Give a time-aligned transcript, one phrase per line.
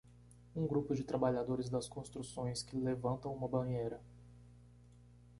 [0.55, 4.01] Um grupo de trabalhadores das construções que levantam uma banheira.